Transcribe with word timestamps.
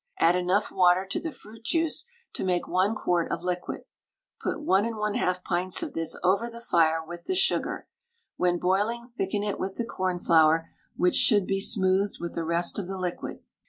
Add 0.17 0.35
enough 0.35 0.71
water 0.71 1.05
to 1.05 1.19
the 1.19 1.31
fruit 1.31 1.63
juice 1.63 2.05
to 2.33 2.43
make 2.43 2.67
1 2.67 2.95
quart 2.95 3.31
of 3.31 3.43
liquid. 3.43 3.81
Put 4.39 4.59
1 4.59 4.85
1/2 4.85 5.43
pints 5.43 5.83
of 5.83 5.93
this 5.93 6.17
over 6.23 6.49
the 6.49 6.59
fire 6.59 7.05
with 7.05 7.25
the 7.25 7.35
sugar. 7.35 7.87
When 8.35 8.57
boiling 8.57 9.05
thicken 9.05 9.43
it 9.43 9.59
with 9.59 9.75
the 9.75 9.85
cornflour, 9.85 10.67
which 10.97 11.17
should 11.17 11.45
be 11.45 11.61
smoothed 11.61 12.17
with 12.19 12.33
the 12.33 12.43
rest 12.43 12.79
of 12.79 12.87
the 12.87 12.97
liquid. 12.97 13.43